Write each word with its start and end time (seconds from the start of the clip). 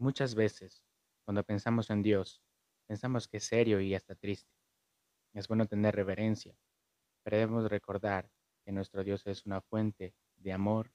Muchas 0.00 0.36
veces, 0.36 0.84
cuando 1.24 1.42
pensamos 1.42 1.90
en 1.90 2.02
Dios, 2.02 2.40
pensamos 2.86 3.26
que 3.26 3.38
es 3.38 3.44
serio 3.44 3.80
y 3.80 3.96
hasta 3.96 4.14
triste. 4.14 4.54
Es 5.34 5.48
bueno 5.48 5.66
tener 5.66 5.96
reverencia, 5.96 6.56
pero 7.24 7.36
debemos 7.36 7.68
recordar 7.68 8.30
que 8.64 8.70
nuestro 8.70 9.02
Dios 9.02 9.26
es 9.26 9.44
una 9.44 9.60
fuente 9.60 10.14
de 10.36 10.52
amor 10.52 10.92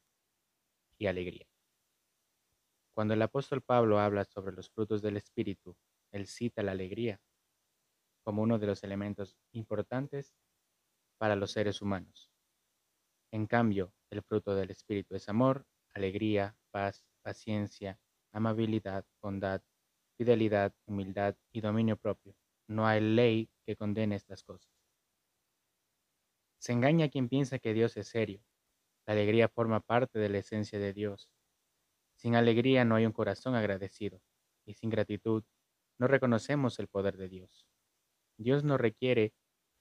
y 0.97 1.07
alegría. 1.07 1.47
Cuando 2.93 3.13
el 3.13 3.21
apóstol 3.21 3.61
Pablo 3.61 3.99
habla 3.99 4.23
sobre 4.23 4.53
los 4.53 4.69
frutos 4.69 5.01
del 5.01 5.17
Espíritu, 5.17 5.75
él 6.11 6.27
cita 6.27 6.63
la 6.63 6.71
alegría 6.71 7.19
como 8.23 8.41
uno 8.41 8.57
de 8.57 8.67
los 8.67 8.83
elementos 8.83 9.37
importantes 9.51 10.33
para 11.17 11.35
los 11.35 11.51
seres 11.51 11.81
humanos. 11.81 12.31
En 13.31 13.47
cambio, 13.47 13.93
el 14.11 14.21
fruto 14.23 14.55
del 14.55 14.71
Espíritu 14.71 15.15
es 15.15 15.27
amor, 15.27 15.65
alegría, 15.93 16.55
paz, 16.71 17.05
paciencia, 17.21 17.99
amabilidad, 18.33 19.05
bondad, 19.21 19.61
fidelidad, 20.17 20.73
humildad 20.85 21.35
y 21.51 21.61
dominio 21.61 21.95
propio. 21.97 22.35
No 22.67 22.85
hay 22.87 22.99
ley 22.99 23.49
que 23.65 23.75
condene 23.75 24.15
estas 24.15 24.43
cosas. 24.43 24.71
Se 26.59 26.73
engaña 26.73 27.09
quien 27.09 27.29
piensa 27.29 27.59
que 27.59 27.73
Dios 27.73 27.95
es 27.97 28.07
serio. 28.07 28.41
La 29.05 29.13
alegría 29.13 29.49
forma 29.49 29.79
parte 29.79 30.19
de 30.19 30.29
la 30.29 30.39
esencia 30.39 30.79
de 30.79 30.93
Dios. 30.93 31.29
Sin 32.15 32.35
alegría 32.35 32.85
no 32.85 32.95
hay 32.95 33.05
un 33.05 33.11
corazón 33.11 33.55
agradecido, 33.55 34.21
y 34.65 34.73
sin 34.73 34.89
gratitud 34.89 35.43
no 35.99 36.07
reconocemos 36.07 36.79
el 36.79 36.87
poder 36.87 37.17
de 37.17 37.27
Dios. 37.27 37.67
Dios 38.37 38.63
no 38.63 38.77
requiere 38.77 39.33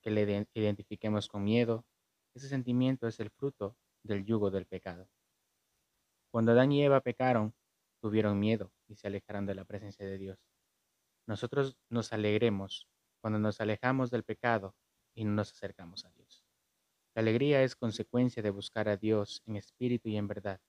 que 0.03 0.11
le 0.11 0.47
identifiquemos 0.55 1.29
con 1.29 1.45
miedo. 1.45 1.87
Ese 2.35 2.49
sentimiento 2.49 3.07
es 3.07 3.21
el 3.21 3.31
fruto 3.31 3.77
del 4.03 4.25
yugo 4.25 4.51
del 4.51 4.67
pecado. 4.67 5.09
Cuando 6.31 6.53
Adán 6.53 6.73
y 6.73 6.83
Eva 6.83 7.01
pecaron, 7.01 7.55
tuvieron 8.03 8.39
miedo 8.39 8.73
y 8.89 8.97
se 8.97 9.07
alejaron 9.07 9.47
de 9.47 9.55
la 9.55 9.65
presencia 9.65 10.05
de 10.05 10.19
Dios. 10.19 10.39
Nosotros 11.27 11.79
nos 11.89 12.13
alegremos 12.13 12.89
cuando 13.21 13.39
nos 13.39 13.61
alejamos 13.61 14.11
del 14.11 14.25
pecado 14.25 14.75
y 15.15 15.25
no 15.25 15.33
nos 15.33 15.53
acercamos 15.53 16.05
a 16.05 16.11
Dios. 16.11 16.45
La 17.15 17.23
alegría 17.23 17.63
es 17.63 17.77
consecuencia 17.77 18.43
de 18.43 18.51
buscar 18.51 18.89
a 18.89 18.97
Dios 18.97 19.43
en 19.47 19.57
espíritu 19.57 20.09
y 20.09 20.17
en 20.17 20.27
verdad. 20.27 20.61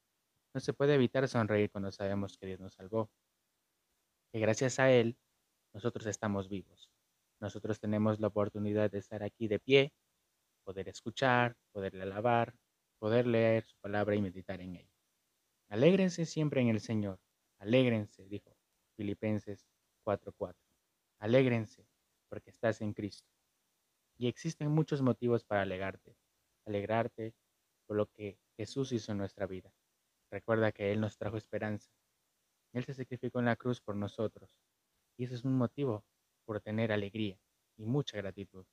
No 0.54 0.62
se 0.62 0.74
puede 0.74 0.94
evitar 0.94 1.28
sonreír 1.28 1.72
cuando 1.72 1.92
sabemos 1.92 2.38
que 2.38 2.46
Dios 2.46 2.60
nos 2.60 2.76
salvó, 2.76 3.10
que 4.32 4.40
gracias 4.40 4.80
a 4.80 4.92
Él 4.92 5.18
nosotros 5.74 6.06
estamos 6.06 6.50
vivos. 6.50 6.92
Nosotros 7.40 7.80
tenemos 7.80 8.20
la 8.20 8.28
oportunidad 8.28 8.92
de 8.92 9.00
estar 9.00 9.24
aquí 9.24 9.48
de 9.48 9.60
pie, 9.60 9.92
poder 10.64 10.88
escuchar, 10.88 11.56
poderle 11.72 12.04
alabar, 12.04 12.54
poder 13.00 13.26
leer 13.26 13.66
su 13.66 13.76
palabra 13.82 14.16
y 14.16 14.22
meditar 14.22 14.62
en 14.62 14.76
ella. 14.76 14.94
Alégrense 15.70 16.28
siempre 16.28 16.62
en 16.62 16.68
el 16.68 16.80
Señor. 16.80 17.20
Alégrense, 17.64 18.26
dijo 18.26 18.58
Filipenses 18.98 19.66
4:4. 20.04 20.54
Alégrense 21.20 21.88
porque 22.28 22.50
estás 22.50 22.82
en 22.82 22.94
Cristo. 22.94 23.32
Y 24.18 24.28
existen 24.28 24.70
muchos 24.70 25.02
motivos 25.02 25.46
para 25.46 25.62
alegrarte. 25.62 26.18
Alegrarte 26.66 27.34
por 27.86 27.96
lo 27.96 28.08
que 28.08 28.38
Jesús 28.58 28.92
hizo 28.92 29.14
en 29.14 29.18
nuestra 29.18 29.48
vida. 29.48 29.74
Recuerda 30.30 30.74
que 30.74 30.92
Él 30.92 31.00
nos 31.00 31.18
trajo 31.18 31.38
esperanza. 31.38 31.90
Él 32.74 32.84
se 32.84 32.94
sacrificó 32.94 33.40
en 33.40 33.46
la 33.46 33.56
cruz 33.56 33.80
por 33.80 33.96
nosotros. 33.96 34.50
Y 35.16 35.24
ese 35.24 35.36
es 35.36 35.46
un 35.46 35.56
motivo 35.56 36.04
por 36.44 36.60
tener 36.60 36.92
alegría 36.92 37.40
y 37.78 37.86
mucha 37.86 38.18
gratitud. 38.18 38.66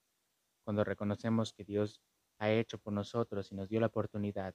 Cuando 0.65 0.83
reconocemos 0.83 1.53
que 1.53 1.65
Dios 1.65 2.03
ha 2.39 2.51
hecho 2.51 2.77
por 2.79 2.93
nosotros 2.93 3.53
y 3.53 3.55
nos 3.55 3.69
dio 3.69 3.79
la 3.79 3.87
oportunidad 3.87 4.53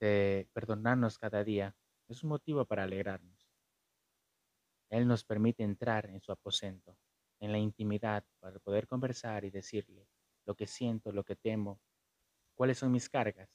de 0.00 0.48
perdonarnos 0.54 1.18
cada 1.18 1.44
día 1.44 1.76
es 2.08 2.24
un 2.24 2.30
motivo 2.30 2.64
para 2.64 2.82
alegrarnos. 2.82 3.39
Él 4.90 5.06
nos 5.06 5.24
permite 5.24 5.62
entrar 5.62 6.06
en 6.10 6.20
su 6.20 6.32
aposento, 6.32 6.98
en 7.38 7.52
la 7.52 7.58
intimidad, 7.58 8.24
para 8.40 8.58
poder 8.58 8.86
conversar 8.86 9.44
y 9.44 9.50
decirle 9.50 10.08
lo 10.44 10.56
que 10.56 10.66
siento, 10.66 11.12
lo 11.12 11.24
que 11.24 11.36
temo, 11.36 11.80
cuáles 12.54 12.78
son 12.78 12.90
mis 12.92 13.08
cargas. 13.08 13.48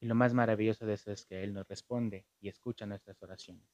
Y 0.00 0.06
lo 0.06 0.14
más 0.14 0.34
maravilloso 0.34 0.86
de 0.86 0.94
eso 0.94 1.12
es 1.12 1.26
que 1.26 1.42
Él 1.42 1.52
nos 1.52 1.68
responde 1.68 2.26
y 2.40 2.48
escucha 2.48 2.86
nuestras 2.86 3.20
oraciones. 3.22 3.68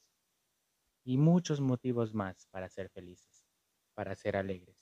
Y 1.04 1.18
muchos 1.18 1.60
motivos 1.60 2.14
más 2.14 2.46
para 2.46 2.68
ser 2.68 2.88
felices, 2.90 3.46
para 3.94 4.14
ser 4.14 4.36
alegres. 4.36 4.76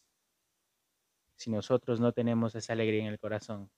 Si 1.37 1.51
nosotros 1.51 2.01
no 2.01 2.13
tenemos 2.13 2.55
esa 2.55 2.73
alegría 2.73 3.03
en 3.03 3.09
el 3.09 3.19
corazón, 3.19 3.71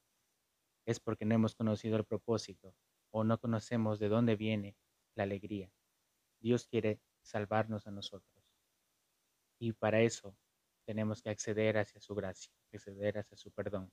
es 0.86 1.00
porque 1.00 1.24
no 1.24 1.34
hemos 1.34 1.54
conocido 1.54 1.96
el 1.96 2.04
propósito 2.04 2.74
o 3.10 3.24
no 3.24 3.38
conocemos 3.38 3.98
de 3.98 4.08
dónde 4.08 4.36
viene 4.36 4.76
la 5.14 5.24
alegría. 5.24 5.72
Dios 6.40 6.66
quiere 6.66 7.00
salvarnos 7.28 7.86
a 7.86 7.90
nosotros. 7.90 8.44
Y 9.58 9.72
para 9.72 10.00
eso 10.00 10.36
tenemos 10.84 11.22
que 11.22 11.30
acceder 11.30 11.78
hacia 11.78 12.00
su 12.00 12.14
gracia, 12.14 12.52
acceder 12.72 13.18
hacia 13.18 13.36
su 13.36 13.50
perdón. 13.50 13.92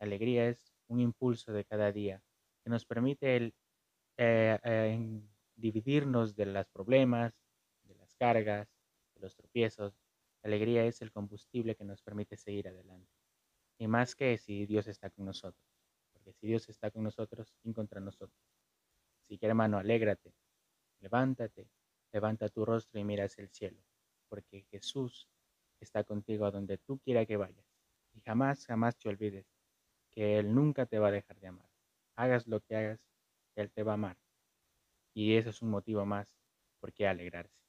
La 0.00 0.06
alegría 0.06 0.48
es 0.48 0.72
un 0.88 1.00
impulso 1.00 1.52
de 1.52 1.64
cada 1.64 1.92
día 1.92 2.22
que 2.64 2.70
nos 2.70 2.84
permite 2.84 3.36
el, 3.36 3.54
eh, 4.16 4.58
eh, 4.64 5.20
dividirnos 5.56 6.34
de 6.34 6.46
los 6.46 6.68
problemas, 6.68 7.34
de 7.82 7.94
las 7.94 8.14
cargas, 8.14 8.68
de 9.14 9.20
los 9.20 9.36
tropiezos. 9.36 9.94
La 10.42 10.48
alegría 10.48 10.84
es 10.84 11.02
el 11.02 11.12
combustible 11.12 11.76
que 11.76 11.84
nos 11.84 12.02
permite 12.02 12.36
seguir 12.36 12.68
adelante. 12.68 13.12
Y 13.78 13.86
más 13.86 14.14
que 14.14 14.38
si 14.38 14.66
Dios 14.66 14.88
está 14.88 15.10
con 15.10 15.24
nosotros 15.26 15.68
si 16.34 16.46
Dios 16.46 16.68
está 16.68 16.90
con 16.90 17.04
nosotros, 17.04 17.54
¿quién 17.62 17.74
contra 17.74 18.00
nosotros? 18.00 18.40
Así 19.22 19.38
que 19.38 19.46
hermano, 19.46 19.78
alégrate, 19.78 20.32
levántate, 21.00 21.68
levanta 22.12 22.48
tu 22.48 22.64
rostro 22.64 22.98
y 23.00 23.04
mira 23.04 23.24
hacia 23.24 23.42
el 23.42 23.50
cielo, 23.50 23.82
porque 24.28 24.64
Jesús 24.70 25.28
está 25.80 26.04
contigo 26.04 26.46
a 26.46 26.50
donde 26.50 26.78
tú 26.78 26.98
quieras 26.98 27.26
que 27.26 27.36
vayas. 27.36 27.66
Y 28.14 28.20
jamás, 28.20 28.66
jamás 28.66 28.96
te 28.96 29.08
olvides 29.08 29.46
que 30.10 30.38
Él 30.38 30.54
nunca 30.54 30.86
te 30.86 30.98
va 30.98 31.08
a 31.08 31.12
dejar 31.12 31.38
de 31.38 31.48
amar. 31.48 31.70
Hagas 32.16 32.46
lo 32.46 32.60
que 32.60 32.76
hagas, 32.76 33.00
Él 33.54 33.70
te 33.70 33.82
va 33.82 33.92
a 33.92 33.94
amar. 33.94 34.16
Y 35.14 35.36
eso 35.36 35.50
es 35.50 35.62
un 35.62 35.70
motivo 35.70 36.04
más 36.04 36.34
por 36.80 36.92
qué 36.92 37.06
alegrarse. 37.06 37.67